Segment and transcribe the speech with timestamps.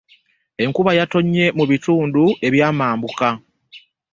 [0.63, 3.27] Enkuba yattonnye mu bitundu ebyamambuka.